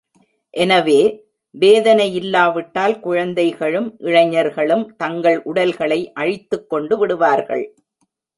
[0.53, 1.25] எனவே,
[1.55, 7.65] வேதனை யில்லாவிட்டால், குழந்தைகளும் இளைஞர்களும் தங்கள் உடல்களை அழித்துக்கொண்டு விடுவார்கள்.